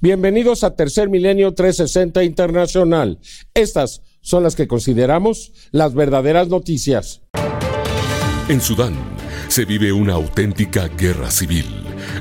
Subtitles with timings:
[0.00, 3.18] Bienvenidos a Tercer Milenio 360 Internacional.
[3.52, 7.22] Estas son las que consideramos las verdaderas noticias.
[8.48, 8.94] En Sudán
[9.48, 11.66] se vive una auténtica guerra civil,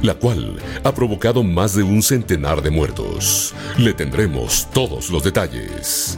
[0.01, 3.53] la cual ha provocado más de un centenar de muertos.
[3.77, 6.17] Le tendremos todos los detalles.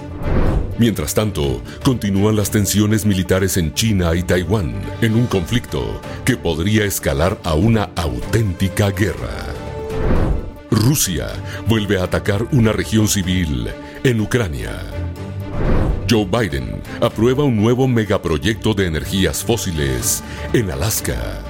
[0.77, 6.85] Mientras tanto, continúan las tensiones militares en China y Taiwán, en un conflicto que podría
[6.85, 9.49] escalar a una auténtica guerra.
[10.71, 11.27] Rusia
[11.67, 13.69] vuelve a atacar una región civil
[14.03, 14.81] en Ucrania.
[16.09, 21.41] Joe Biden aprueba un nuevo megaproyecto de energías fósiles en Alaska.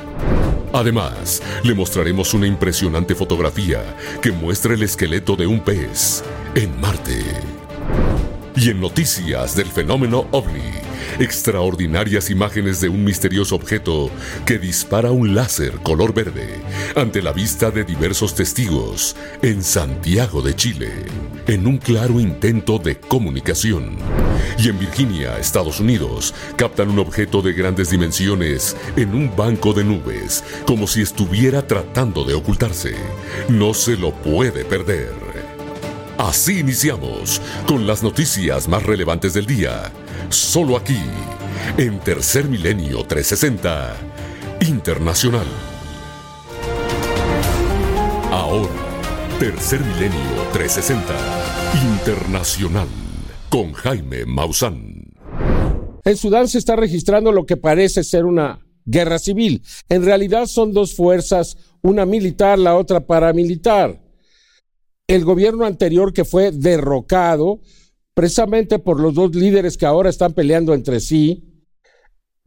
[0.73, 3.81] Además, le mostraremos una impresionante fotografía
[4.21, 6.23] que muestra el esqueleto de un pez
[6.55, 7.23] en Marte.
[8.55, 10.71] Y en noticias del fenómeno ovni,
[11.19, 14.09] extraordinarias imágenes de un misterioso objeto
[14.45, 16.59] que dispara un láser color verde
[16.95, 20.91] ante la vista de diversos testigos en Santiago de Chile,
[21.47, 23.97] en un claro intento de comunicación.
[24.57, 29.83] Y en Virginia, Estados Unidos, captan un objeto de grandes dimensiones en un banco de
[29.83, 32.95] nubes, como si estuviera tratando de ocultarse.
[33.47, 35.28] No se lo puede perder.
[36.19, 39.89] Así iniciamos con las noticias más relevantes del día,
[40.27, 40.99] solo aquí,
[41.77, 43.95] en Tercer Milenio 360
[44.67, 45.45] Internacional.
[48.33, 48.69] Ahora,
[49.39, 51.13] Tercer Milenio 360
[52.03, 52.89] Internacional
[53.47, 55.13] con Jaime Maussan.
[56.03, 59.63] En Sudán se está registrando lo que parece ser una guerra civil.
[59.87, 64.08] En realidad son dos fuerzas, una militar, la otra paramilitar
[65.09, 67.61] el gobierno anterior que fue derrocado
[68.13, 71.63] precisamente por los dos líderes que ahora están peleando entre sí,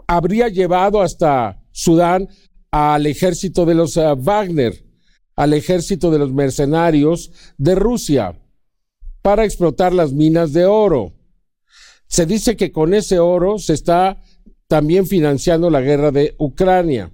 [0.06, 2.28] habría llevado hasta Sudán
[2.70, 4.86] al ejército de los eh, Wagner,
[5.34, 8.40] al ejército de los mercenarios de Rusia,
[9.22, 11.14] para explotar las minas de oro.
[12.06, 14.22] Se dice que con ese oro se está
[14.68, 17.10] también financiando la guerra de Ucrania.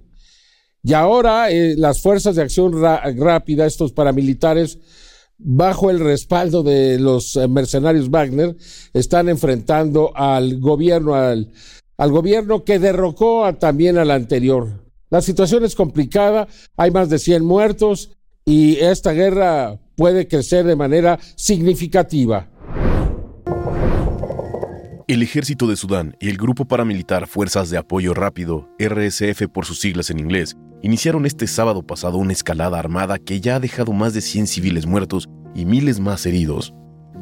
[0.83, 4.77] Y ahora eh, las fuerzas de acción rápida, estos paramilitares,
[5.39, 8.55] bajo el respaldo de los eh, mercenarios Wagner,
[8.93, 11.51] están enfrentando al gobierno, al,
[11.97, 14.85] gobierno que derrocó también al anterior.
[15.09, 18.11] La situación es complicada, hay más de 100 muertos
[18.45, 22.49] y esta guerra puede crecer de manera significativa.
[25.09, 29.79] El ejército de Sudán y el grupo paramilitar Fuerzas de Apoyo Rápido, RSF por sus
[29.79, 34.13] siglas en inglés, iniciaron este sábado pasado una escalada armada que ya ha dejado más
[34.13, 36.75] de 100 civiles muertos y miles más heridos.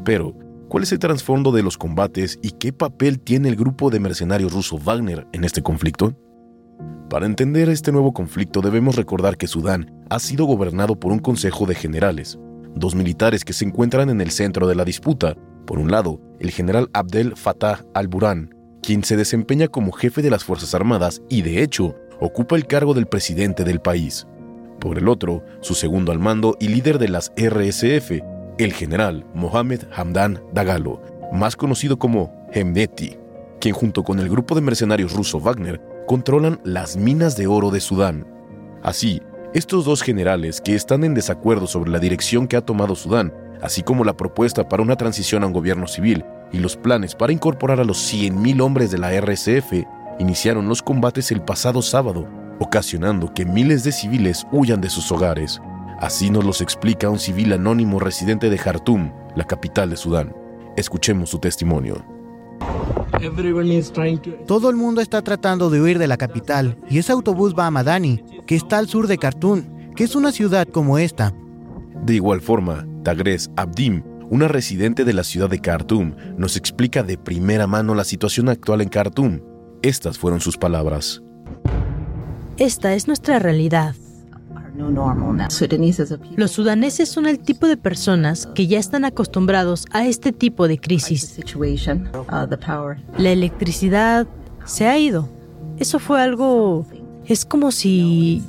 [0.03, 0.35] Pero,
[0.67, 4.51] ¿cuál es el trasfondo de los combates y qué papel tiene el grupo de mercenarios
[4.51, 6.13] ruso Wagner en este conflicto?
[7.09, 11.65] Para entender este nuevo conflicto debemos recordar que Sudán ha sido gobernado por un consejo
[11.65, 12.37] de generales,
[12.75, 15.37] dos militares que se encuentran en el centro de la disputa.
[15.67, 20.45] Por un lado, el general Abdel Fattah al-Burhan, quien se desempeña como jefe de las
[20.45, 24.25] Fuerzas Armadas y de hecho ocupa el cargo del presidente del país.
[24.79, 28.21] Por el otro, su segundo al mando y líder de las RSF,
[28.57, 31.01] el general Mohamed Hamdan Dagalo,
[31.33, 33.17] más conocido como Hemdeti,
[33.59, 37.81] quien junto con el grupo de mercenarios ruso Wagner controlan las minas de oro de
[37.81, 38.25] Sudán.
[38.83, 39.21] Así,
[39.53, 43.83] estos dos generales que están en desacuerdo sobre la dirección que ha tomado Sudán, así
[43.83, 47.79] como la propuesta para una transición a un gobierno civil y los planes para incorporar
[47.79, 49.85] a los 100.000 hombres de la RSF,
[50.19, 52.27] iniciaron los combates el pasado sábado,
[52.59, 55.61] ocasionando que miles de civiles huyan de sus hogares.
[55.99, 60.35] Así nos los explica un civil anónimo residente de Jartum, la capital de Sudán.
[60.75, 62.05] Escuchemos su testimonio.
[64.45, 67.71] Todo el mundo está tratando de huir de la capital y ese autobús va a
[67.71, 71.33] Madani, que está al sur de Khartoum, que es una ciudad como esta.
[72.03, 77.17] De igual forma, Tagres Abdim, una residente de la ciudad de Khartoum, nos explica de
[77.17, 79.39] primera mano la situación actual en Khartoum
[79.81, 81.23] estas fueron sus palabras.
[82.57, 83.95] Esta es nuestra realidad.
[86.35, 90.77] Los sudaneses son el tipo de personas que ya están acostumbrados a este tipo de
[90.77, 91.39] crisis.
[93.17, 94.27] La electricidad
[94.65, 95.29] se ha ido.
[95.77, 96.85] Eso fue algo...
[97.25, 98.43] Es como si...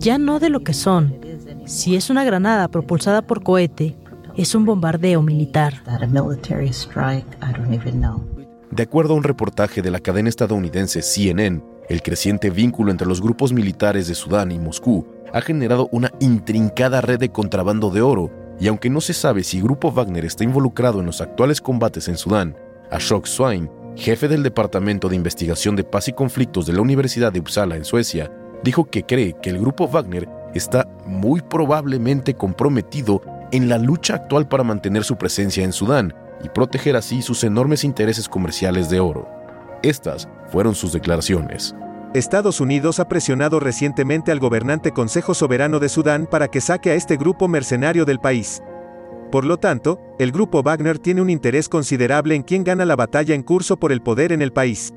[0.00, 1.25] Ya no de lo que son.
[1.66, 3.96] Si es una granada propulsada por cohete,
[4.36, 5.82] es un bombardeo militar.
[8.70, 13.20] De acuerdo a un reportaje de la cadena estadounidense CNN, el creciente vínculo entre los
[13.20, 18.30] grupos militares de Sudán y Moscú ha generado una intrincada red de contrabando de oro,
[18.60, 22.16] y aunque no se sabe si Grupo Wagner está involucrado en los actuales combates en
[22.16, 22.56] Sudán,
[22.92, 27.40] Ashok Swain, jefe del Departamento de Investigación de Paz y Conflictos de la Universidad de
[27.40, 28.30] Uppsala en Suecia,
[28.62, 33.22] dijo que cree que el Grupo Wagner está muy probablemente comprometido
[33.52, 37.84] en la lucha actual para mantener su presencia en Sudán y proteger así sus enormes
[37.84, 39.28] intereses comerciales de oro.
[39.82, 41.74] Estas fueron sus declaraciones.
[42.14, 46.94] Estados Unidos ha presionado recientemente al gobernante Consejo Soberano de Sudán para que saque a
[46.94, 48.62] este grupo mercenario del país.
[49.30, 53.34] Por lo tanto, el grupo Wagner tiene un interés considerable en quién gana la batalla
[53.34, 54.94] en curso por el poder en el país.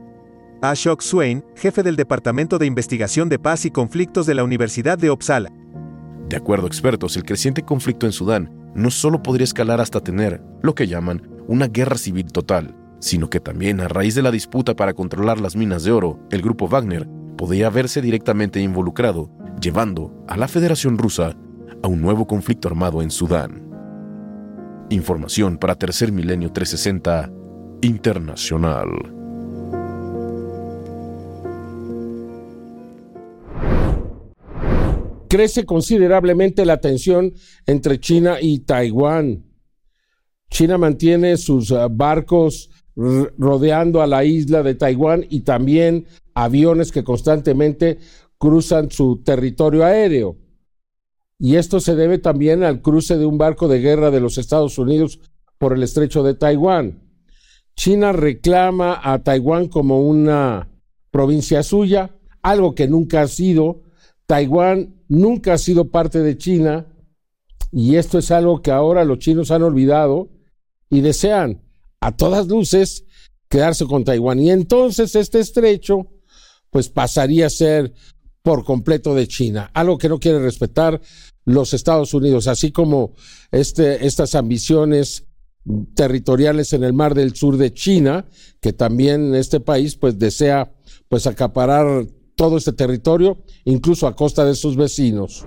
[0.61, 5.09] Ashok Swain, jefe del Departamento de Investigación de Paz y Conflictos de la Universidad de
[5.09, 5.53] Uppsala.
[6.27, 10.43] De acuerdo a expertos, el creciente conflicto en Sudán no solo podría escalar hasta tener
[10.61, 14.75] lo que llaman una guerra civil total, sino que también a raíz de la disputa
[14.75, 17.07] para controlar las minas de oro, el grupo Wagner
[17.37, 21.37] podría verse directamente involucrado, llevando a la Federación Rusa
[21.81, 23.65] a un nuevo conflicto armado en Sudán.
[24.89, 27.31] Información para Tercer Milenio 360
[27.81, 29.18] Internacional.
[35.29, 37.33] Crece considerablemente la tensión
[37.67, 39.45] entre China y Taiwán.
[40.49, 47.03] China mantiene sus uh, barcos rodeando a la isla de Taiwán y también aviones que
[47.03, 47.99] constantemente
[48.37, 50.35] cruzan su territorio aéreo.
[51.37, 54.77] Y esto se debe también al cruce de un barco de guerra de los Estados
[54.77, 55.19] Unidos
[55.57, 57.03] por el estrecho de Taiwán.
[57.75, 60.67] China reclama a Taiwán como una
[61.11, 63.83] provincia suya, algo que nunca ha sido.
[64.29, 66.85] Taiwán nunca ha sido parte de China
[67.71, 70.29] y esto es algo que ahora los chinos han olvidado
[70.87, 71.63] y desean
[71.99, 73.05] a todas luces
[73.49, 74.39] quedarse con Taiwán.
[74.39, 76.11] Y entonces este estrecho
[76.69, 77.91] pues pasaría a ser
[78.43, 81.01] por completo de China, algo que no quiere respetar
[81.45, 83.15] los Estados Unidos, así como
[83.49, 85.25] este, estas ambiciones
[85.95, 88.27] territoriales en el mar del sur de China,
[88.61, 90.71] que también este país pues desea
[91.07, 92.05] pues acaparar
[92.39, 95.45] todo este territorio, incluso a costa de sus vecinos.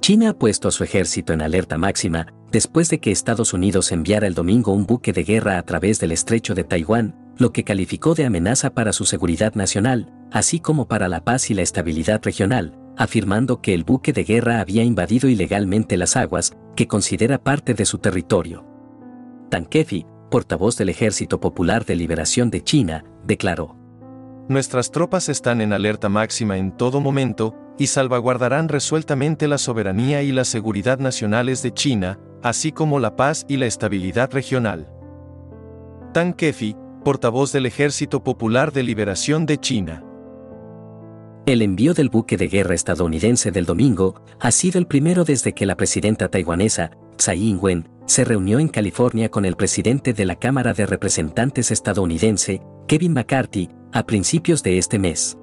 [0.00, 4.26] China ha puesto a su ejército en alerta máxima después de que Estados Unidos enviara
[4.26, 8.14] el domingo un buque de guerra a través del estrecho de Taiwán, lo que calificó
[8.14, 12.78] de amenaza para su seguridad nacional, así como para la paz y la estabilidad regional,
[12.98, 17.86] afirmando que el buque de guerra había invadido ilegalmente las aguas, que considera parte de
[17.86, 18.66] su territorio.
[19.48, 23.81] Tan Kefi, portavoz del Ejército Popular de Liberación de China, declaró.
[24.48, 30.32] Nuestras tropas están en alerta máxima en todo momento, y salvaguardarán resueltamente la soberanía y
[30.32, 34.88] la seguridad nacionales de China, así como la paz y la estabilidad regional.
[36.12, 40.04] Tan Kefi, portavoz del Ejército Popular de Liberación de China.
[41.46, 45.66] El envío del buque de guerra estadounidense del domingo ha sido el primero desde que
[45.66, 50.72] la presidenta taiwanesa, Tsai Ing-wen, se reunió en California con el presidente de la Cámara
[50.72, 55.38] de Representantes estadounidense, Kevin McCarthy, a principios de este mes.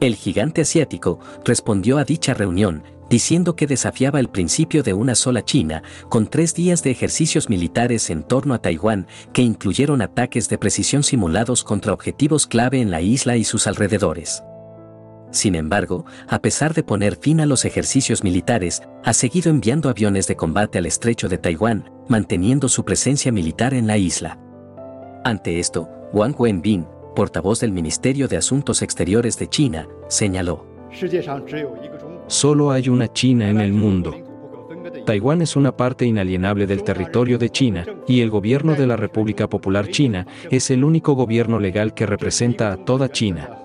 [0.00, 5.44] El gigante asiático respondió a dicha reunión, diciendo que desafiaba el principio de una sola
[5.44, 10.58] China, con tres días de ejercicios militares en torno a Taiwán, que incluyeron ataques de
[10.58, 14.42] precisión simulados contra objetivos clave en la isla y sus alrededores.
[15.30, 20.26] Sin embargo, a pesar de poner fin a los ejercicios militares, ha seguido enviando aviones
[20.26, 24.38] de combate al estrecho de Taiwán, manteniendo su presencia militar en la isla.
[25.24, 26.86] Ante esto, Wang Wenbin,
[27.18, 30.64] portavoz del Ministerio de Asuntos Exteriores de China, señaló.
[32.28, 34.14] Solo hay una China en el mundo.
[35.04, 39.48] Taiwán es una parte inalienable del territorio de China, y el gobierno de la República
[39.48, 43.64] Popular China es el único gobierno legal que representa a toda China.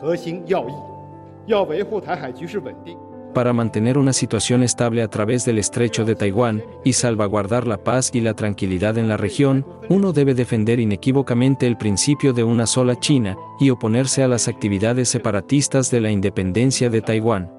[3.34, 8.12] Para mantener una situación estable a través del estrecho de Taiwán y salvaguardar la paz
[8.14, 13.00] y la tranquilidad en la región, uno debe defender inequívocamente el principio de una sola
[13.00, 17.52] China y oponerse a las actividades separatistas de la independencia de Taiwán.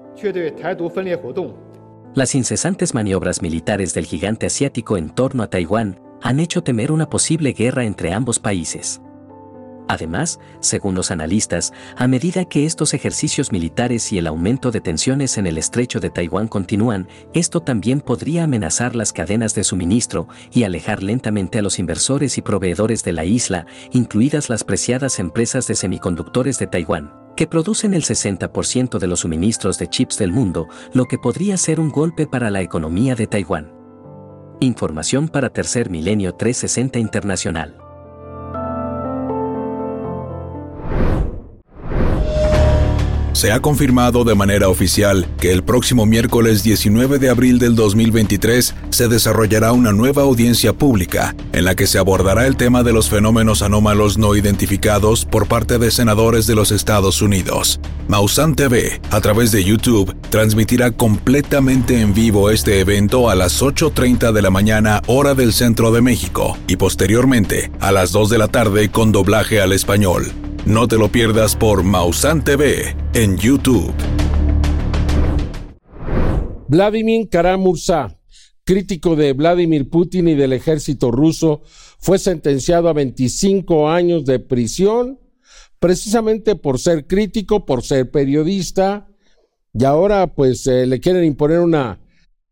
[2.13, 7.09] Las incesantes maniobras militares del gigante asiático en torno a Taiwán han hecho temer una
[7.09, 9.01] posible guerra entre ambos países.
[9.87, 15.37] Además, según los analistas, a medida que estos ejercicios militares y el aumento de tensiones
[15.37, 20.63] en el estrecho de Taiwán continúan, esto también podría amenazar las cadenas de suministro y
[20.63, 25.75] alejar lentamente a los inversores y proveedores de la isla, incluidas las preciadas empresas de
[25.75, 31.05] semiconductores de Taiwán, que producen el 60% de los suministros de chips del mundo, lo
[31.05, 33.71] que podría ser un golpe para la economía de Taiwán.
[34.61, 37.84] Información para Tercer Milenio 360 Internacional.
[43.35, 48.73] Se ha confirmado de manera oficial que el próximo miércoles 19 de abril del 2023
[48.91, 53.09] se desarrollará una nueva audiencia pública en la que se abordará el tema de los
[53.09, 57.81] fenómenos anómalos no identificados por parte de senadores de los Estados Unidos.
[58.07, 64.31] Mausan TV, a través de YouTube, transmitirá completamente en vivo este evento a las 8.30
[64.31, 68.47] de la mañana hora del centro de México y posteriormente a las 2 de la
[68.47, 70.31] tarde con doblaje al español.
[70.65, 73.93] No te lo pierdas por Mausan TV en YouTube.
[76.67, 78.19] Vladimir Karamursa,
[78.63, 81.61] crítico de Vladimir Putin y del ejército ruso,
[81.99, 85.19] fue sentenciado a 25 años de prisión
[85.77, 89.07] precisamente por ser crítico, por ser periodista,
[89.71, 91.99] y ahora pues eh, le quieren imponer una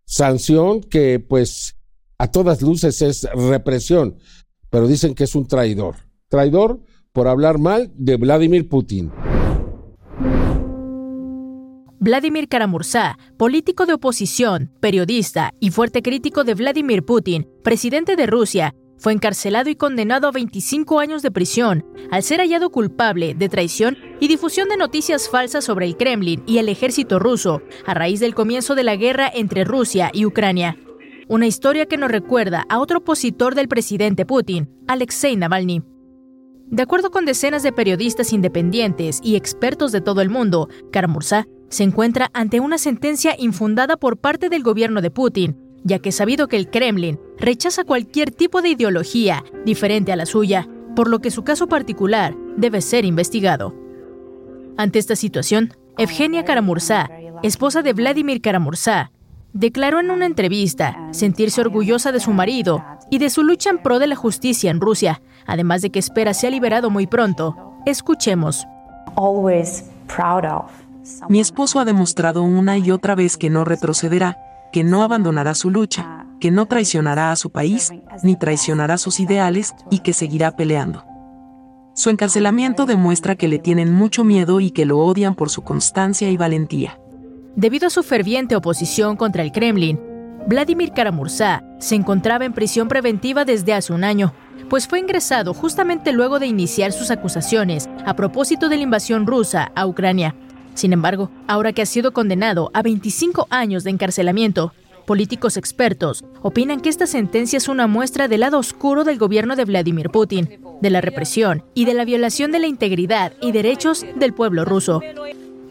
[0.05, 1.77] sanción que pues
[2.19, 4.19] a todas luces es represión,
[4.69, 5.95] pero dicen que es un traidor.
[6.29, 6.79] Traidor
[7.13, 9.11] por hablar mal de Vladimir Putin.
[11.99, 18.75] Vladimir Karamursa, político de oposición, periodista y fuerte crítico de Vladimir Putin, presidente de Rusia,
[18.97, 23.97] fue encarcelado y condenado a 25 años de prisión al ser hallado culpable de traición
[24.19, 28.33] y difusión de noticias falsas sobre el Kremlin y el ejército ruso a raíz del
[28.33, 30.77] comienzo de la guerra entre Rusia y Ucrania.
[31.27, 35.92] Una historia que nos recuerda a otro opositor del presidente Putin, Alexei Navalny.
[36.67, 41.83] De acuerdo con decenas de periodistas independientes y expertos de todo el mundo, Karamursa se
[41.83, 46.47] encuentra ante una sentencia infundada por parte del gobierno de Putin, ya que es sabido
[46.47, 51.31] que el Kremlin rechaza cualquier tipo de ideología diferente a la suya, por lo que
[51.31, 53.75] su caso particular debe ser investigado.
[54.77, 57.09] Ante esta situación, Evgenia Karamursa,
[57.43, 59.11] esposa de Vladimir Karamursa,
[59.53, 63.99] declaró en una entrevista sentirse orgullosa de su marido y de su lucha en pro
[63.99, 67.75] de la justicia en Rusia, además de que espera sea liberado muy pronto.
[67.85, 68.65] Escuchemos.
[71.29, 74.39] Mi esposo ha demostrado una y otra vez que no retrocederá,
[74.71, 77.91] que no abandonará su lucha, que no traicionará a su país,
[78.23, 81.05] ni traicionará sus ideales y que seguirá peleando.
[81.93, 86.31] Su encarcelamiento demuestra que le tienen mucho miedo y que lo odian por su constancia
[86.31, 86.97] y valentía.
[87.55, 89.99] Debido a su ferviente oposición contra el Kremlin,
[90.45, 94.33] Vladimir Karamursa se encontraba en prisión preventiva desde hace un año,
[94.69, 99.71] pues fue ingresado justamente luego de iniciar sus acusaciones a propósito de la invasión rusa
[99.73, 100.35] a Ucrania.
[100.73, 104.73] Sin embargo, ahora que ha sido condenado a 25 años de encarcelamiento,
[105.05, 109.65] políticos expertos opinan que esta sentencia es una muestra del lado oscuro del gobierno de
[109.65, 114.33] Vladimir Putin, de la represión y de la violación de la integridad y derechos del
[114.33, 115.01] pueblo ruso.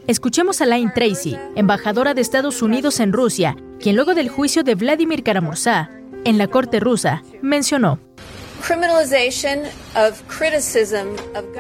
[0.09, 4.75] Escuchemos a Lane Tracy, embajadora de Estados Unidos en Rusia, quien luego del juicio de
[4.75, 5.91] Vladimir Karamursa
[6.25, 8.01] en la corte rusa mencionó.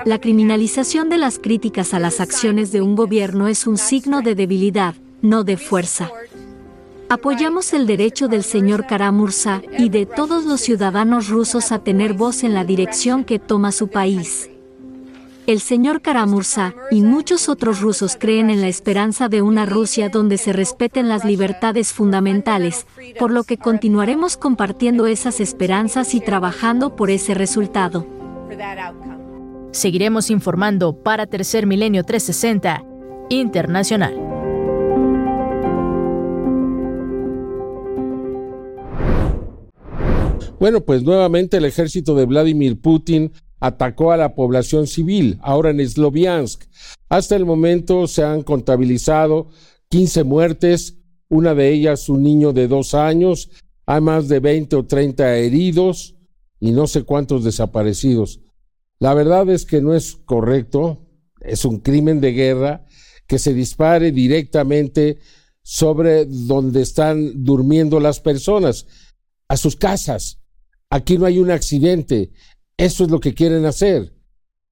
[0.04, 4.34] La criminalización de las críticas a las acciones de un gobierno es un signo de
[4.34, 6.10] debilidad, no de fuerza.
[7.08, 12.42] Apoyamos el derecho del señor Karamursa y de todos los ciudadanos rusos a tener voz
[12.42, 14.48] en la dirección que toma su país.
[15.48, 20.38] El señor Karamursa y muchos otros rusos creen en la esperanza de una Rusia donde
[20.38, 22.86] se respeten las libertades fundamentales,
[23.18, 28.06] por lo que continuaremos compartiendo esas esperanzas y trabajando por ese resultado.
[29.72, 32.84] Seguiremos informando para Tercer Milenio 360
[33.28, 34.32] Internacional.
[40.60, 45.88] Bueno, pues nuevamente el ejército de Vladimir Putin atacó a la población civil, ahora en
[45.88, 46.64] Sloviansk.
[47.08, 49.50] Hasta el momento se han contabilizado
[49.88, 53.50] 15 muertes, una de ellas un niño de dos años,
[53.86, 56.16] hay más de 20 o 30 heridos
[56.58, 58.40] y no sé cuántos desaparecidos.
[58.98, 61.06] La verdad es que no es correcto,
[61.40, 62.84] es un crimen de guerra
[63.28, 65.18] que se dispare directamente
[65.62, 68.86] sobre donde están durmiendo las personas,
[69.46, 70.40] a sus casas.
[70.90, 72.32] Aquí no hay un accidente,
[72.84, 74.12] eso es lo que quieren hacer,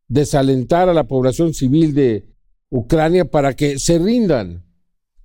[0.09, 2.26] desalentar a la población civil de
[2.69, 4.64] Ucrania para que se rindan.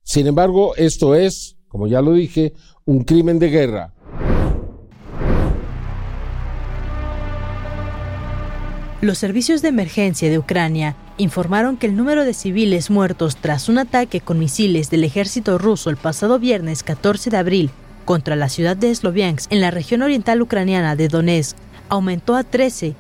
[0.04, 2.54] Sin embargo, esto es, como ya lo dije,
[2.86, 3.96] un crimen de guerra.
[9.02, 13.80] Los servicios de emergencia de Ucrania informaron que el número de civiles muertos tras un
[13.80, 17.72] ataque con misiles del ejército ruso el pasado viernes 14 de abril
[18.06, 21.58] contra la ciudad de Sloviansk en la región oriental ucraniana de Donetsk
[21.90, 22.96] aumentó a 13.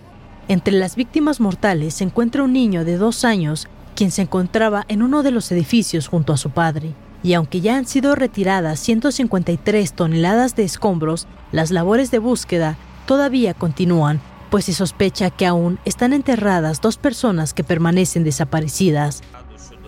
[0.47, 5.01] Entre las víctimas mortales se encuentra un niño de dos años, quien se encontraba en
[5.01, 6.93] uno de los edificios junto a su padre.
[7.23, 12.77] Y aunque ya han sido retiradas 153 toneladas de escombros, las labores de búsqueda
[13.07, 19.23] todavía continúan, pues se sospecha que aún están enterradas dos personas que permanecen desaparecidas.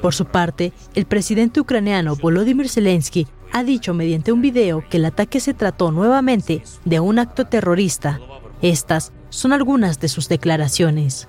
[0.02, 5.06] Por su parte, el presidente ucraniano Volodymyr Zelensky ha dicho mediante un video que el
[5.06, 8.20] ataque se trató nuevamente de un acto terrorista.
[8.62, 11.28] Estas son algunas de sus declaraciones.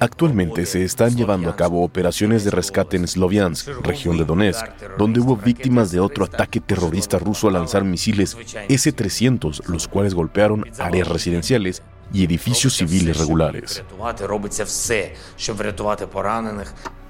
[0.00, 4.66] Actualmente se están llevando a cabo operaciones de rescate en Sloviansk, región de Donetsk,
[4.96, 8.36] donde hubo víctimas de otro ataque terrorista ruso a lanzar misiles
[8.68, 13.82] S-300, los cuales golpearon áreas residenciales y edificios civiles regulares.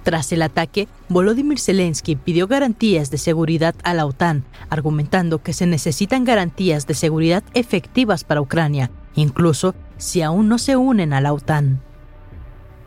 [0.03, 5.67] Tras el ataque, Volodymyr Zelensky pidió garantías de seguridad a la OTAN, argumentando que se
[5.67, 11.33] necesitan garantías de seguridad efectivas para Ucrania, incluso si aún no se unen a la
[11.33, 11.81] OTAN.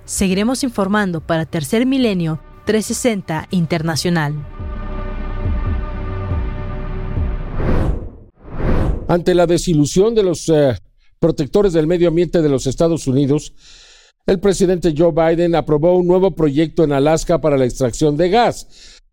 [0.04, 4.34] Seguiremos informando para Tercer Milenio 360 Internacional.
[9.08, 10.78] Ante la desilusión de los eh,
[11.20, 13.54] protectores del medio ambiente de los Estados Unidos,
[14.26, 18.68] el presidente Joe Biden aprobó un nuevo proyecto en Alaska para la extracción de gas,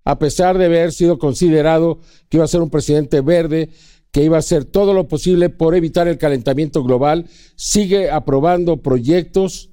[0.04, 3.71] a pesar de haber sido considerado que iba a ser un presidente verde,
[4.11, 7.26] que iba a hacer todo lo posible por evitar el calentamiento global,
[7.57, 9.71] sigue aprobando proyectos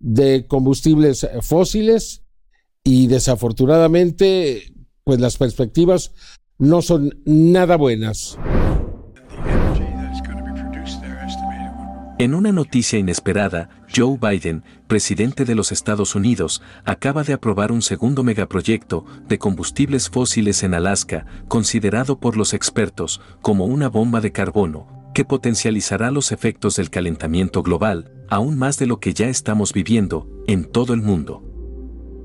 [0.00, 2.22] de combustibles fósiles
[2.84, 4.72] y desafortunadamente,
[5.04, 6.12] pues las perspectivas
[6.58, 8.38] no son nada buenas.
[12.20, 17.80] En una noticia inesperada, Joe Biden, presidente de los Estados Unidos, acaba de aprobar un
[17.80, 24.32] segundo megaproyecto de combustibles fósiles en Alaska, considerado por los expertos como una bomba de
[24.32, 29.72] carbono, que potencializará los efectos del calentamiento global, aún más de lo que ya estamos
[29.72, 31.44] viviendo en todo el mundo.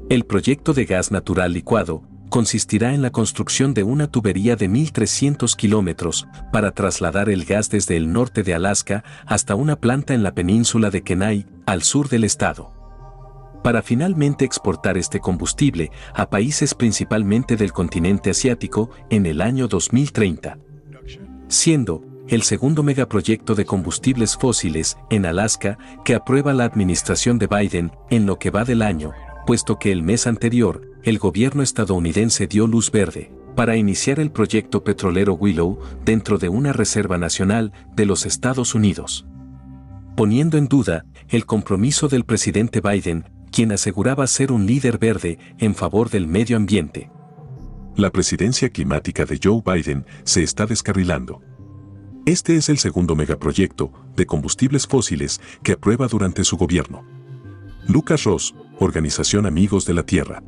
[0.10, 2.02] El proyecto de gas natural licuado
[2.34, 7.96] consistirá en la construcción de una tubería de 1.300 kilómetros para trasladar el gas desde
[7.96, 12.24] el norte de Alaska hasta una planta en la península de Kenai, al sur del
[12.24, 12.72] estado.
[13.64, 20.58] Para finalmente exportar este combustible a países principalmente del continente asiático en el año 2030.
[21.50, 27.92] Siendo el segundo megaproyecto de combustibles fósiles en Alaska que aprueba la administración de Biden
[28.10, 29.12] en lo que va del año,
[29.46, 34.84] puesto que el mes anterior el gobierno estadounidense dio luz verde para iniciar el proyecto
[34.84, 39.26] petrolero Willow dentro de una reserva nacional de los Estados Unidos.
[40.16, 45.76] Poniendo en duda el compromiso del presidente Biden, quien aseguraba ser un líder verde en
[45.76, 47.12] favor del medio ambiente.
[47.96, 51.42] La presidencia climática de Joe Biden se está descarrilando.
[52.26, 57.06] Este es el segundo megaproyecto de combustibles fósiles que aprueba durante su gobierno.
[57.88, 60.44] Lucas Ross, Organización Amigos de la Tierra,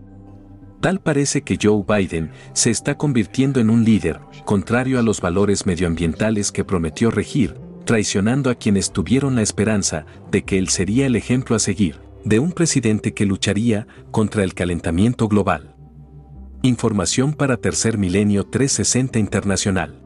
[0.85, 5.65] Tal parece que Joe Biden se está convirtiendo en un líder, contrario a los valores
[5.65, 11.15] medioambientales que prometió regir, traicionando a quienes tuvieron la esperanza de que él sería el
[11.15, 15.75] ejemplo a seguir, de un presidente que lucharía contra el calentamiento global.
[16.61, 20.04] Información para Tercer Milenio 360 Internacional.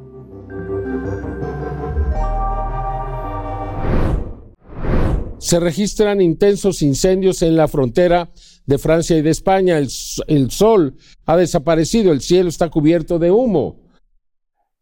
[5.39, 8.29] Se registran intensos incendios en la frontera
[8.65, 9.77] de Francia y de España.
[9.77, 13.79] El, sol ha desaparecido, el cielo está cubierto de humo.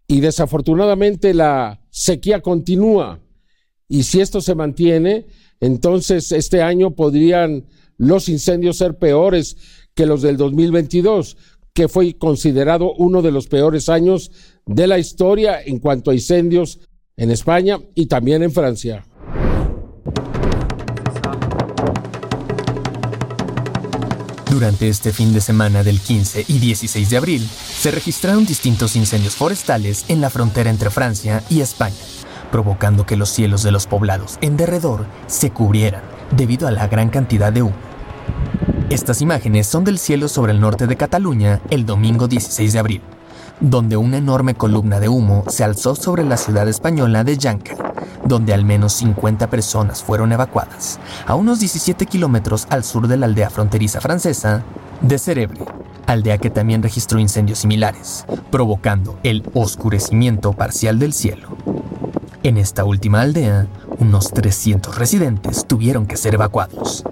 [0.07, 3.19] Y desafortunadamente la sequía continúa.
[3.87, 5.27] Y si esto se mantiene,
[5.59, 7.67] entonces este año podrían
[7.97, 9.57] los incendios ser peores
[9.93, 11.37] que los del 2022,
[11.73, 14.31] que fue considerado uno de los peores años
[14.65, 16.79] de la historia en cuanto a incendios
[17.15, 19.05] en España y también en Francia.
[24.57, 29.35] Durante este fin de semana del 15 y 16 de abril, se registraron distintos incendios
[29.35, 31.93] forestales en la frontera entre Francia y España,
[32.51, 36.01] provocando que los cielos de los poblados en derredor se cubrieran
[36.35, 37.75] debido a la gran cantidad de humo.
[38.89, 43.01] Estas imágenes son del cielo sobre el norte de Cataluña el domingo 16 de abril,
[43.59, 47.75] donde una enorme columna de humo se alzó sobre la ciudad española de Yanca,
[48.25, 53.25] donde al menos 50 personas fueron evacuadas, a unos 17 kilómetros al sur de la
[53.25, 54.63] aldea fronteriza francesa
[55.01, 55.59] de Cerebre,
[56.05, 61.57] aldea que también registró incendios similares, provocando el oscurecimiento parcial del cielo.
[62.43, 63.67] En esta última aldea,
[63.99, 67.03] unos 300 residentes tuvieron que ser evacuados.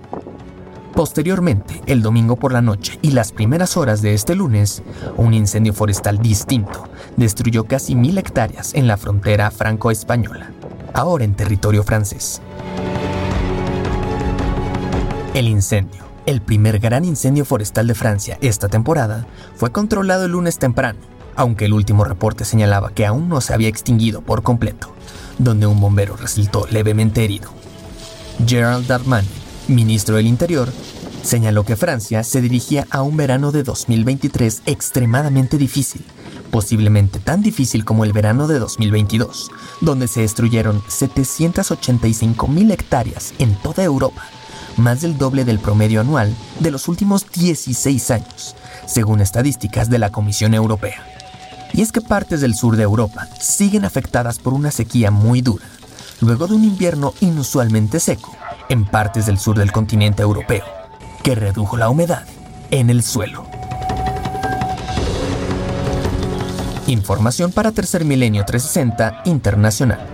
[0.96, 4.82] Posteriormente, el domingo por la noche y las primeras horas de este lunes,
[5.18, 10.52] un incendio forestal distinto destruyó casi mil hectáreas en la frontera franco-española,
[10.94, 12.42] ahora en territorio francés.
[15.34, 19.28] El incendio, el primer gran incendio forestal de Francia esta temporada,
[19.58, 21.00] fue controlado el lunes temprano,
[21.36, 24.94] aunque el último reporte señalaba que aún no se había extinguido por completo,
[25.40, 27.50] donde un bombero resultó levemente herido.
[28.48, 30.72] Gerald Darmanin, ministro del Interior,
[31.26, 36.06] Señaló que Francia se dirigía a un verano de 2023 extremadamente difícil,
[36.52, 39.50] posiblemente tan difícil como el verano de 2022,
[39.82, 44.22] donde se destruyeron 785.000 hectáreas en toda Europa,
[44.78, 50.12] más del doble del promedio anual de los últimos 16 años, según estadísticas de la
[50.12, 51.04] Comisión Europea.
[51.74, 55.66] Y es que partes del sur de Europa siguen afectadas por una sequía muy dura,
[56.22, 58.36] luego de un invierno inusualmente seco
[58.70, 60.64] en partes del sur del continente europeo
[61.24, 62.26] que redujo la humedad
[62.72, 63.48] en el suelo.
[66.88, 70.08] Información para Tercer Milenio 360 Internacional.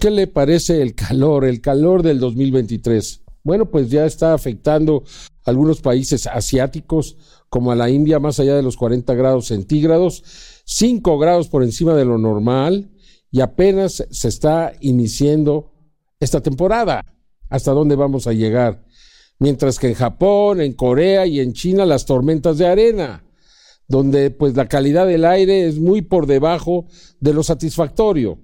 [0.00, 3.23] ¿Qué le parece el calor, el calor del 2023?
[3.44, 5.04] Bueno, pues ya está afectando
[5.44, 7.16] a algunos países asiáticos,
[7.50, 10.24] como a la India, más allá de los 40 grados centígrados,
[10.64, 12.90] 5 grados por encima de lo normal,
[13.30, 15.72] y apenas se está iniciando
[16.18, 17.04] esta temporada.
[17.50, 18.82] ¿Hasta dónde vamos a llegar?
[19.38, 23.24] Mientras que en Japón, en Corea y en China las tormentas de arena,
[23.86, 26.86] donde pues la calidad del aire es muy por debajo
[27.20, 28.38] de lo satisfactorio.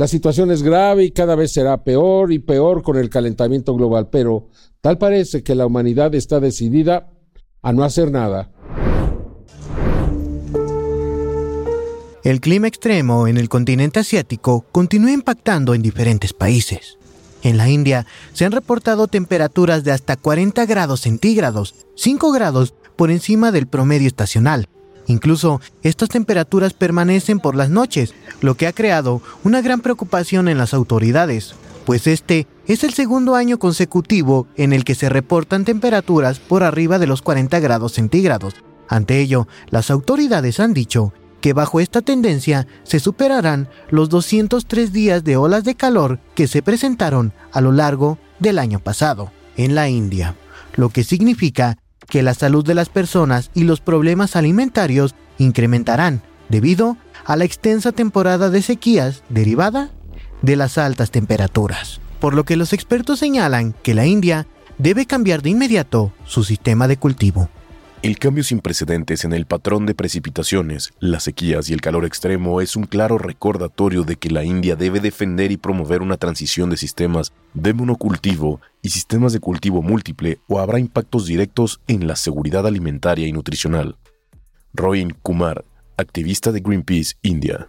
[0.00, 4.08] La situación es grave y cada vez será peor y peor con el calentamiento global,
[4.10, 4.48] pero
[4.80, 7.10] tal parece que la humanidad está decidida
[7.60, 8.50] a no hacer nada.
[12.24, 16.96] El clima extremo en el continente asiático continúa impactando en diferentes países.
[17.42, 23.10] En la India se han reportado temperaturas de hasta 40 grados centígrados, 5 grados por
[23.10, 24.66] encima del promedio estacional.
[25.06, 30.58] Incluso estas temperaturas permanecen por las noches, lo que ha creado una gran preocupación en
[30.58, 36.38] las autoridades, pues este es el segundo año consecutivo en el que se reportan temperaturas
[36.38, 38.54] por arriba de los 40 grados centígrados.
[38.88, 45.24] Ante ello, las autoridades han dicho que bajo esta tendencia se superarán los 203 días
[45.24, 49.88] de olas de calor que se presentaron a lo largo del año pasado en la
[49.88, 50.36] India,
[50.76, 51.78] lo que significa
[52.10, 57.92] que la salud de las personas y los problemas alimentarios incrementarán debido a la extensa
[57.92, 59.90] temporada de sequías derivada
[60.42, 62.00] de las altas temperaturas.
[62.20, 64.46] Por lo que los expertos señalan que la India
[64.76, 67.48] debe cambiar de inmediato su sistema de cultivo.
[68.02, 72.62] El cambio sin precedentes en el patrón de precipitaciones, las sequías y el calor extremo
[72.62, 76.78] es un claro recordatorio de que la India debe defender y promover una transición de
[76.78, 82.66] sistemas de monocultivo y sistemas de cultivo múltiple o habrá impactos directos en la seguridad
[82.66, 83.98] alimentaria y nutricional.
[84.72, 85.66] Rohin Kumar,
[85.98, 87.68] activista de Greenpeace India.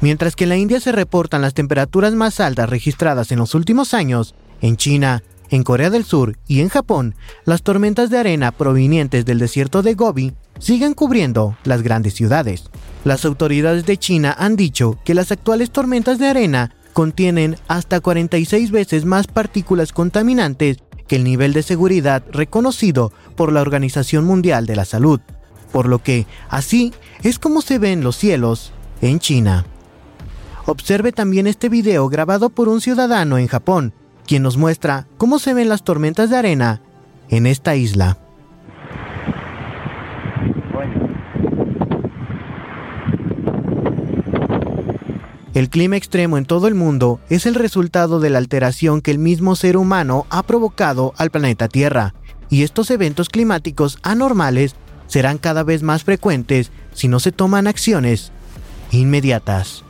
[0.00, 3.94] Mientras que en la India se reportan las temperaturas más altas registradas en los últimos
[3.94, 9.24] años, en China, en Corea del Sur y en Japón, las tormentas de arena provenientes
[9.24, 12.64] del desierto de Gobi siguen cubriendo las grandes ciudades.
[13.04, 18.70] Las autoridades de China han dicho que las actuales tormentas de arena contienen hasta 46
[18.70, 24.76] veces más partículas contaminantes que el nivel de seguridad reconocido por la Organización Mundial de
[24.76, 25.20] la Salud,
[25.72, 29.66] por lo que así es como se ven los cielos en China.
[30.66, 33.92] Observe también este video grabado por un ciudadano en Japón,
[34.30, 36.80] quien nos muestra cómo se ven las tormentas de arena
[37.30, 38.16] en esta isla.
[45.52, 49.18] El clima extremo en todo el mundo es el resultado de la alteración que el
[49.18, 52.14] mismo ser humano ha provocado al planeta Tierra,
[52.48, 54.76] y estos eventos climáticos anormales
[55.08, 58.30] serán cada vez más frecuentes si no se toman acciones
[58.92, 59.82] inmediatas.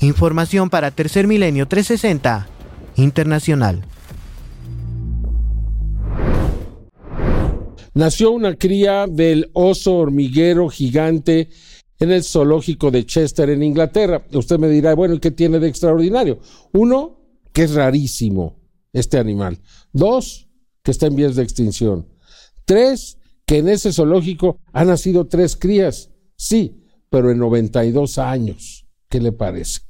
[0.00, 2.48] Información para Tercer Milenio 360
[2.96, 3.84] internacional.
[7.94, 11.48] Nació una cría del oso hormiguero gigante
[11.98, 14.24] en el zoológico de Chester, en Inglaterra.
[14.32, 16.38] Usted me dirá, bueno, ¿y qué tiene de extraordinario?
[16.72, 17.20] Uno,
[17.52, 18.60] que es rarísimo
[18.92, 19.58] este animal.
[19.92, 20.48] Dos,
[20.82, 22.08] que está en vías de extinción.
[22.64, 26.10] Tres, que en ese zoológico han nacido tres crías.
[26.36, 28.86] Sí, pero en 92 años.
[29.08, 29.80] ¿Qué le parece?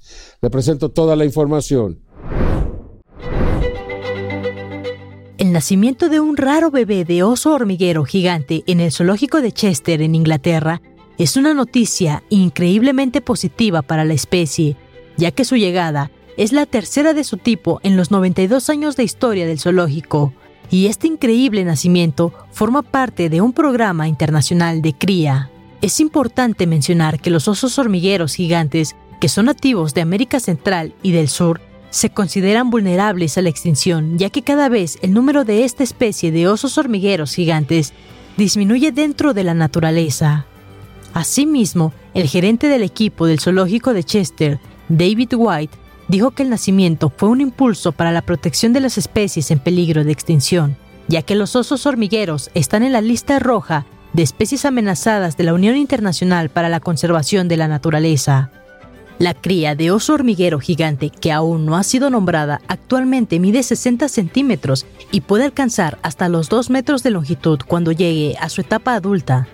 [0.41, 2.03] Le presento toda la información.
[5.51, 10.01] El nacimiento de un raro bebé de oso hormiguero gigante en el zoológico de Chester,
[10.01, 10.81] en Inglaterra,
[11.19, 14.77] es una noticia increíblemente positiva para la especie,
[15.17, 19.03] ya que su llegada es la tercera de su tipo en los 92 años de
[19.03, 20.33] historia del zoológico,
[20.71, 25.51] y este increíble nacimiento forma parte de un programa internacional de cría.
[25.83, 31.11] Es importante mencionar que los osos hormigueros gigantes, que son nativos de América Central y
[31.11, 35.65] del Sur, se consideran vulnerables a la extinción, ya que cada vez el número de
[35.65, 37.93] esta especie de osos hormigueros gigantes
[38.37, 40.47] disminuye dentro de la naturaleza.
[41.13, 45.77] Asimismo, el gerente del equipo del zoológico de Chester, David White,
[46.09, 50.05] dijo que el nacimiento fue un impulso para la protección de las especies en peligro
[50.05, 50.77] de extinción,
[51.09, 55.55] ya que los osos hormigueros están en la lista roja de especies amenazadas de la
[55.55, 58.51] Unión Internacional para la Conservación de la Naturaleza.
[59.21, 64.09] La cría de oso hormiguero gigante, que aún no ha sido nombrada, actualmente mide 60
[64.09, 68.95] centímetros y puede alcanzar hasta los 2 metros de longitud cuando llegue a su etapa
[68.95, 69.47] adulta.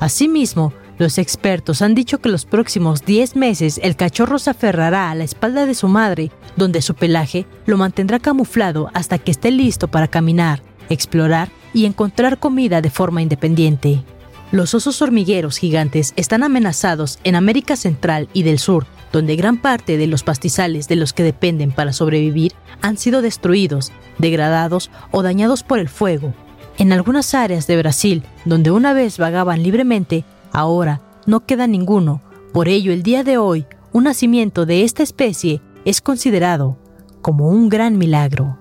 [0.00, 5.14] Asimismo, los expertos han dicho que los próximos 10 meses el cachorro se aferrará a
[5.14, 9.86] la espalda de su madre, donde su pelaje lo mantendrá camuflado hasta que esté listo
[9.86, 14.02] para caminar, explorar y encontrar comida de forma independiente.
[14.52, 19.96] Los osos hormigueros gigantes están amenazados en América Central y del Sur, donde gran parte
[19.96, 25.62] de los pastizales de los que dependen para sobrevivir han sido destruidos, degradados o dañados
[25.62, 26.34] por el fuego.
[26.76, 32.20] En algunas áreas de Brasil, donde una vez vagaban libremente, ahora no queda ninguno.
[32.52, 36.76] Por ello, el día de hoy, un nacimiento de esta especie es considerado
[37.22, 38.58] como un gran milagro.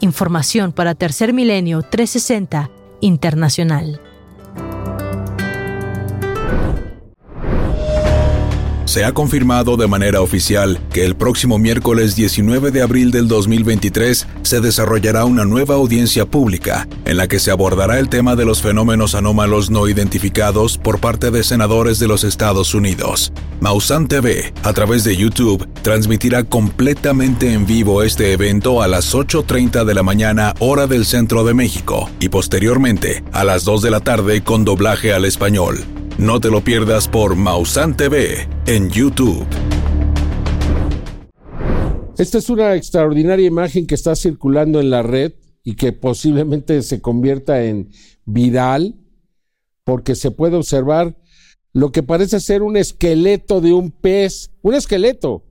[0.00, 2.68] Información para Tercer Milenio 360
[3.00, 4.02] Internacional.
[8.84, 14.26] Se ha confirmado de manera oficial que el próximo miércoles 19 de abril del 2023
[14.42, 18.60] se desarrollará una nueva audiencia pública en la que se abordará el tema de los
[18.60, 23.32] fenómenos anómalos no identificados por parte de senadores de los Estados Unidos.
[23.60, 29.84] Mausan TV, a través de YouTube, transmitirá completamente en vivo este evento a las 8.30
[29.84, 34.00] de la mañana hora del centro de México y posteriormente a las 2 de la
[34.00, 35.84] tarde con doblaje al español.
[36.18, 39.44] No te lo pierdas por Mausan TV en YouTube.
[42.16, 45.32] Esta es una extraordinaria imagen que está circulando en la red
[45.64, 47.90] y que posiblemente se convierta en
[48.24, 48.94] viral
[49.82, 51.18] porque se puede observar
[51.72, 55.44] lo que parece ser un esqueleto de un pez, un esqueleto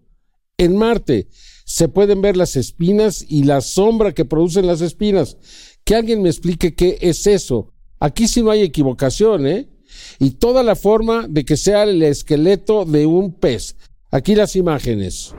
[0.58, 1.28] en Marte.
[1.65, 5.38] Se pueden ver las espinas y la sombra que producen las espinas.
[5.84, 7.73] Que alguien me explique qué es eso.
[7.99, 9.73] Aquí sí no hay equivocación, ¿eh?
[10.19, 13.75] Y toda la forma de que sea el esqueleto de un pez.
[14.12, 15.34] Aquí las imágenes.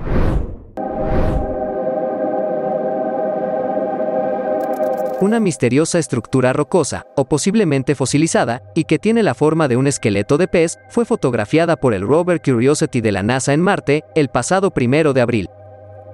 [5.21, 10.37] Una misteriosa estructura rocosa, o posiblemente fosilizada, y que tiene la forma de un esqueleto
[10.37, 14.73] de pez, fue fotografiada por el rover Curiosity de la NASA en Marte el pasado
[14.73, 15.49] primero de abril.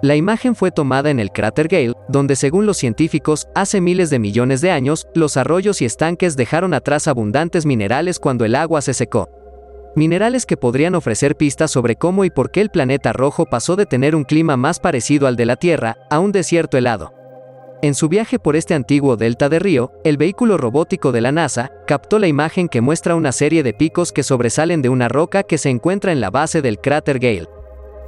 [0.02, 4.18] La imagen fue tomada en el cráter Gale, donde según los científicos, hace miles de
[4.18, 8.94] millones de años, los arroyos y estanques dejaron atrás abundantes minerales cuando el agua se
[8.94, 9.28] secó.
[9.96, 13.84] Minerales que podrían ofrecer pistas sobre cómo y por qué el planeta rojo pasó de
[13.84, 17.12] tener un clima más parecido al de la Tierra a un desierto helado.
[17.82, 21.72] En su viaje por este antiguo delta de río, el vehículo robótico de la NASA
[21.86, 25.58] captó la imagen que muestra una serie de picos que sobresalen de una roca que
[25.58, 27.48] se encuentra en la base del cráter Gale.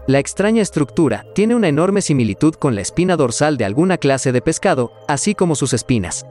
[0.08, 4.42] La extraña estructura tiene una enorme similitud con la espina dorsal de alguna clase de
[4.42, 6.26] pescado, así como sus espinas.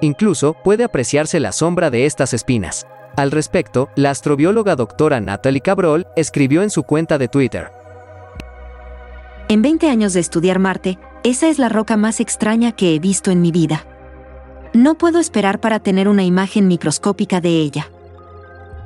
[0.00, 2.86] Incluso puede apreciarse la sombra de estas espinas.
[3.14, 7.70] Al respecto, la astrobióloga doctora Natalie Cabrol escribió en su cuenta de Twitter.
[9.48, 13.30] En 20 años de estudiar Marte, esa es la roca más extraña que he visto
[13.30, 13.84] en mi vida.
[14.72, 17.91] No puedo esperar para tener una imagen microscópica de ella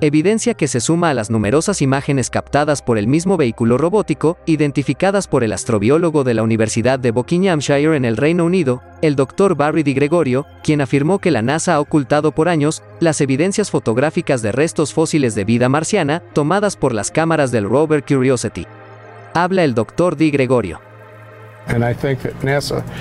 [0.01, 5.27] evidencia que se suma a las numerosas imágenes captadas por el mismo vehículo robótico, identificadas
[5.27, 9.55] por el astrobiólogo de la Universidad de Buckinghamshire en el Reino Unido, el Dr.
[9.55, 14.43] Barry Di Gregorio, quien afirmó que la NASA ha ocultado por años las evidencias fotográficas
[14.43, 18.67] de restos fósiles de vida marciana tomadas por las cámaras del rover Curiosity.
[19.35, 20.17] Habla el Dr.
[20.17, 20.81] Di Gregorio.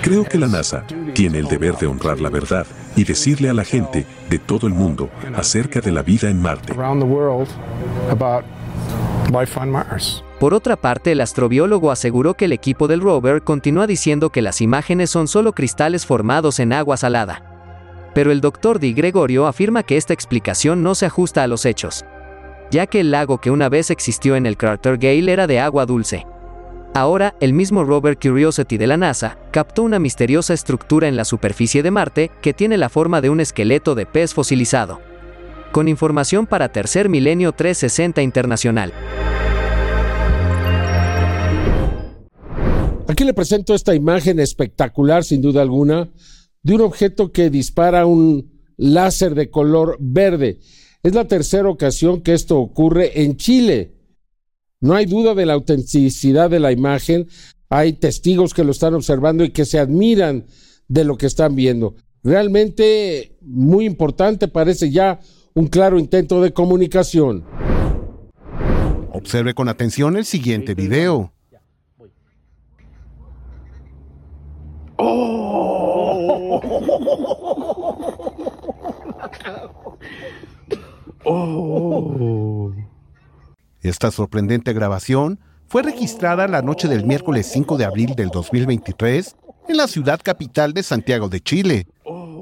[0.01, 3.63] Creo que la NASA tiene el deber de honrar la verdad y decirle a la
[3.63, 6.73] gente de todo el mundo acerca de la vida en Marte.
[10.39, 14.62] Por otra parte, el astrobiólogo aseguró que el equipo del rover continúa diciendo que las
[14.62, 17.41] imágenes son solo cristales formados en agua salada.
[18.13, 22.05] Pero el doctor Di Gregorio afirma que esta explicación no se ajusta a los hechos,
[22.71, 25.86] ya que el lago que una vez existió en el cráter Gale era de agua
[25.86, 26.25] dulce.
[26.95, 31.84] Ahora, el mismo rover Curiosity de la NASA captó una misteriosa estructura en la superficie
[31.84, 35.01] de Marte que tiene la forma de un esqueleto de pez fosilizado.
[35.73, 38.93] Con información para Tercer Milenio 360 Internacional.
[43.10, 46.10] Aquí le presento esta imagen espectacular, sin duda alguna,
[46.63, 50.60] de un objeto que dispara un láser de color verde.
[51.03, 53.94] Es la tercera ocasión que esto ocurre en Chile.
[54.81, 57.27] No hay duda de la autenticidad de la imagen.
[57.69, 60.45] Hay testigos que lo están observando y que se admiran
[60.88, 61.95] de lo que están viendo.
[62.23, 65.19] Realmente muy importante, parece ya
[65.53, 67.45] un claro intento de comunicación.
[69.11, 71.31] Observe con atención el siguiente video.
[74.97, 76.61] Oh.
[81.25, 82.85] Oh.
[83.86, 89.36] Esta sorprendente grabación fue registrada la noche del miércoles 5 de abril del 2023
[89.69, 91.86] en la ciudad capital de Santiago de Chile.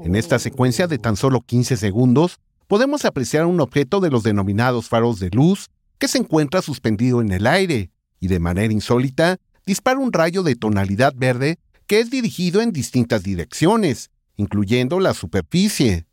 [0.04, 4.88] En esta secuencia de tan solo 15 segundos, podemos apreciar un objeto de los denominados
[4.88, 9.98] faros de luz que se encuentra suspendido en el aire y de manera insólita dispara
[9.98, 16.06] un rayo de tonalidad verde que es dirigido en distintas direcciones, incluyendo la superficie.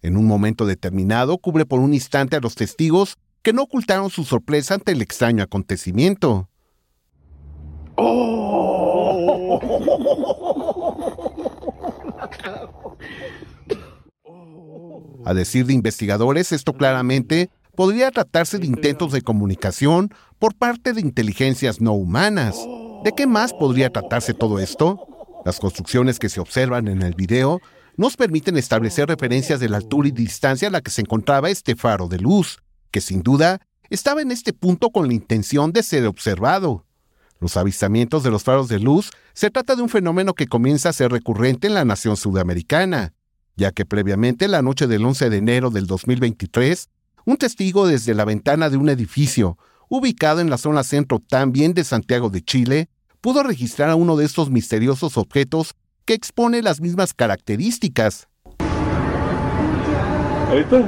[0.00, 4.24] En un momento determinado cubre por un instante a los testigos que no ocultaron su
[4.24, 6.48] sorpresa ante el extraño acontecimiento.
[15.24, 21.00] A decir de investigadores, esto claramente podría tratarse de intentos de comunicación por parte de
[21.00, 22.56] inteligencias no humanas.
[23.04, 25.06] ¿De qué más podría tratarse todo esto?
[25.44, 27.60] Las construcciones que se observan en el video
[27.96, 31.76] nos permiten establecer referencias de la altura y distancia a la que se encontraba este
[31.76, 36.06] faro de luz, que sin duda estaba en este punto con la intención de ser
[36.06, 36.86] observado.
[37.40, 40.92] Los avistamientos de los faros de luz se trata de un fenómeno que comienza a
[40.92, 43.14] ser recurrente en la nación sudamericana,
[43.56, 46.88] ya que previamente la noche del 11 de enero del 2023,
[47.24, 51.84] un testigo desde la ventana de un edificio, ubicado en la zona centro también de
[51.84, 52.88] Santiago de Chile,
[53.20, 55.74] pudo registrar a uno de estos misteriosos objetos
[56.04, 58.28] que expone las mismas características.
[60.50, 60.82] Ahí está,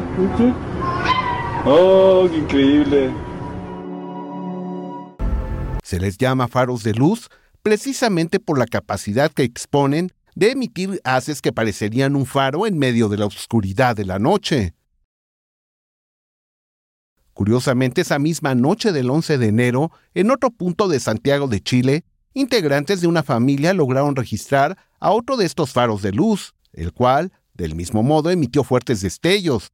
[1.66, 3.10] ¡Oh, qué increíble!
[5.82, 7.30] Se les llama faros de luz
[7.62, 13.08] precisamente por la capacidad que exponen de emitir haces que parecerían un faro en medio
[13.08, 14.74] de la oscuridad de la noche.
[17.32, 22.04] Curiosamente, esa misma noche del 11 de enero, en otro punto de Santiago de Chile,
[22.34, 27.32] integrantes de una familia lograron registrar a otro de estos faros de luz, el cual,
[27.54, 29.72] del mismo modo, emitió fuertes destellos,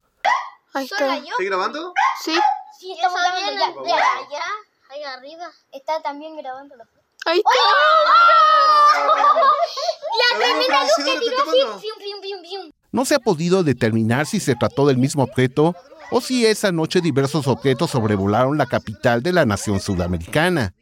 [0.73, 1.17] Ahí está.
[1.17, 1.93] ¿Estoy grabando?
[2.23, 2.35] Sí.
[2.79, 3.97] Sí, estamos grabando ya, ya,
[4.31, 4.41] ya,
[4.89, 5.51] ahí arriba.
[5.71, 6.87] Está también grabando la
[7.25, 7.51] Ahí está.
[10.11, 11.59] La tremenda luz que tiró así.
[11.81, 12.71] Pium, pium, pium.
[12.91, 15.75] No se ha podido determinar si se trató del mismo objeto
[16.09, 20.73] o si esa noche diversos objetos sobrevolaron la capital de la nación sudamericana.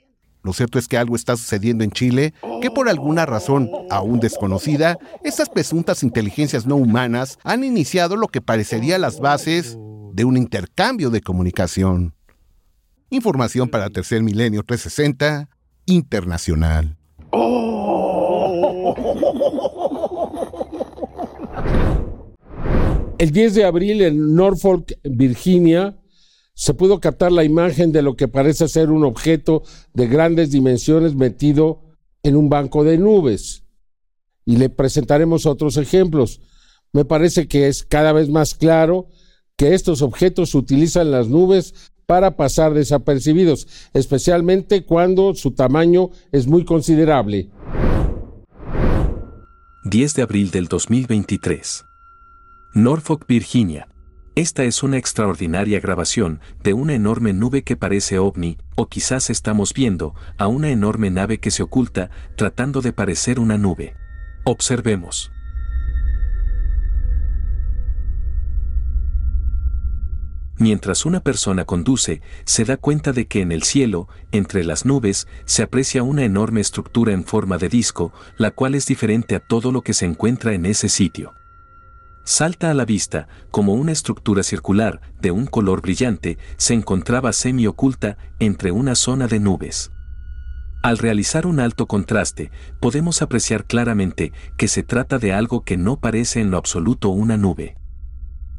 [0.41, 4.97] Lo cierto es que algo está sucediendo en Chile que por alguna razón aún desconocida,
[5.23, 9.77] estas presuntas inteligencias no humanas han iniciado lo que parecería las bases
[10.13, 12.13] de un intercambio de comunicación.
[13.09, 15.49] Información para Tercer Milenio 360
[15.85, 16.97] Internacional.
[23.17, 25.97] El 10 de abril en Norfolk, Virginia,
[26.59, 31.15] se pudo captar la imagen de lo que parece ser un objeto de grandes dimensiones
[31.15, 31.83] metido
[32.21, 33.63] en un banco de nubes.
[34.43, 36.41] Y le presentaremos otros ejemplos.
[36.91, 39.07] Me parece que es cada vez más claro
[39.55, 46.65] que estos objetos utilizan las nubes para pasar desapercibidos, especialmente cuando su tamaño es muy
[46.65, 47.49] considerable.
[49.85, 51.85] 10 de abril del 2023.
[52.73, 53.87] Norfolk, Virginia.
[54.35, 59.73] Esta es una extraordinaria grabación de una enorme nube que parece ovni, o quizás estamos
[59.73, 63.95] viendo a una enorme nave que se oculta tratando de parecer una nube.
[64.45, 65.31] Observemos.
[70.57, 75.25] Mientras una persona conduce, se da cuenta de que en el cielo, entre las nubes,
[75.45, 79.71] se aprecia una enorme estructura en forma de disco, la cual es diferente a todo
[79.71, 81.38] lo que se encuentra en ese sitio.
[82.23, 88.17] Salta a la vista, como una estructura circular, de un color brillante, se encontraba semi-oculta
[88.39, 89.91] entre una zona de nubes.
[90.81, 95.99] Al realizar un alto contraste, podemos apreciar claramente que se trata de algo que no
[95.99, 97.75] parece en lo absoluto una nube.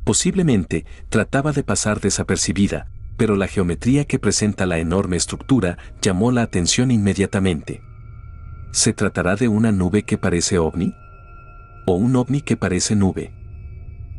[0.05, 6.43] Posiblemente trataba de pasar desapercibida, pero la geometría que presenta la enorme estructura llamó la
[6.43, 7.83] atención inmediatamente.
[8.73, 10.95] ¿Se tratará de una nube que parece ovni?
[11.87, 13.33] ¿O un ovni que parece nube?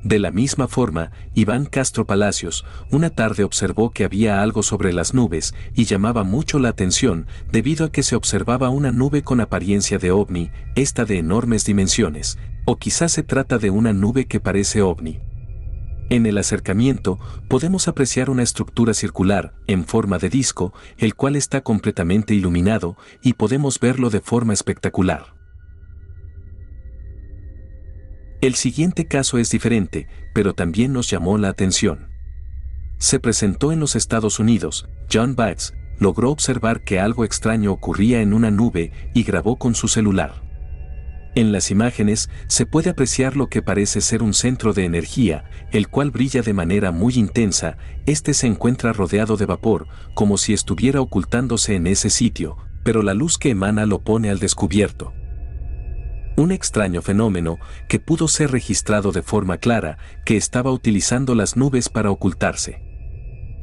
[0.04, 5.14] De la misma forma, Iván Castro Palacios, una tarde observó que había algo sobre las
[5.14, 10.00] nubes y llamaba mucho la atención debido a que se observaba una nube con apariencia
[10.00, 14.82] de ovni, esta de enormes dimensiones, o quizás se trata de una nube que parece
[14.82, 15.20] ovni.
[16.10, 21.62] En el acercamiento podemos apreciar una estructura circular, en forma de disco, el cual está
[21.62, 25.41] completamente iluminado, y podemos verlo de forma espectacular.
[28.42, 32.10] El siguiente caso es diferente, pero también nos llamó la atención.
[32.98, 38.34] Se presentó en los Estados Unidos, John Bates logró observar que algo extraño ocurría en
[38.34, 40.42] una nube y grabó con su celular.
[41.36, 45.88] En las imágenes se puede apreciar lo que parece ser un centro de energía, el
[45.88, 47.78] cual brilla de manera muy intensa,
[48.08, 53.14] este se encuentra rodeado de vapor, como si estuviera ocultándose en ese sitio, pero la
[53.14, 55.14] luz que emana lo pone al descubierto.
[56.42, 61.88] Un extraño fenómeno que pudo ser registrado de forma clara, que estaba utilizando las nubes
[61.88, 62.82] para ocultarse.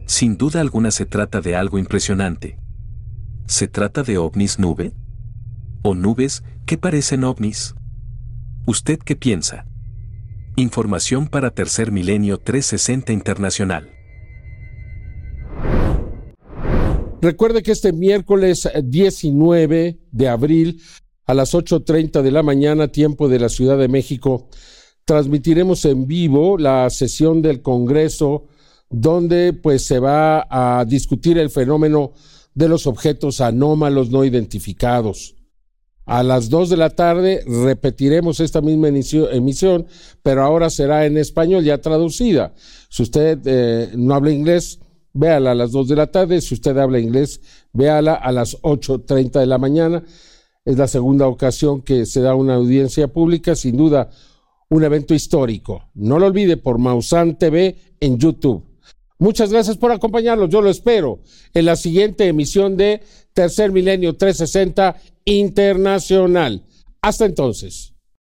[0.07, 2.57] Sin duda alguna se trata de algo impresionante.
[3.49, 4.93] ¿Se trata de ovnis nube?
[5.83, 7.75] ¿O nubes que parecen ovnis?
[8.65, 9.67] ¿Usted qué piensa?
[10.55, 13.91] Información para Tercer Milenio 360 Internacional.
[17.21, 20.81] Recuerde que este miércoles 19 de abril
[21.29, 24.49] a las 8.30 de la mañana, tiempo de la Ciudad de México,
[25.05, 28.47] transmitiremos en vivo la sesión del Congreso
[28.89, 32.13] donde pues se va a discutir el fenómeno
[32.55, 35.35] de los objetos anómalos no identificados.
[36.07, 39.87] A las 2 de la tarde repetiremos esta misma emisión,
[40.23, 42.55] pero ahora será en español ya traducida.
[42.89, 44.81] Si usted eh, no habla inglés,
[45.13, 46.41] véala a las 2 de la tarde.
[46.41, 47.43] Si usted habla inglés,
[47.75, 50.03] véala a las 8.30 de la mañana.
[50.69, 54.11] Es la segunda ocasión que se da una audiencia pública, sin duda
[54.69, 55.89] un evento histórico.
[55.95, 58.63] No lo olvide por Mausan TV en YouTube.
[59.19, 60.51] Muchas gracias por acompañarnos.
[60.51, 61.21] Yo lo espero
[61.55, 63.01] en la siguiente emisión de
[63.33, 64.95] Tercer Milenio 360
[65.25, 66.63] Internacional.
[67.01, 67.95] Hasta entonces.